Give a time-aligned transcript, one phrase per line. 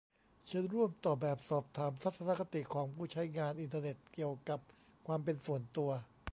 [0.47, 4.59] เชิญร่วมตอบแบบสอบถาม "ทัศนคติของผู้ใช้งานอินเทอร์เน็ตเกี่ยวกับ
[5.07, 5.89] ความเป็นส่วนตัว"